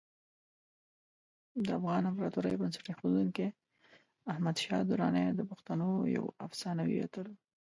د 1.65 1.67
افغان 1.79 2.01
امپراتورۍ 2.09 2.55
بنسټ 2.59 2.85
ایښودونکی 2.89 3.47
احمدشاه 4.31 4.81
درانی 4.89 5.25
د 5.33 5.41
پښتنو 5.49 5.89
یو 6.15 6.25
افسانوي 6.45 6.95
اتل 7.05 7.25
و. 7.29 7.33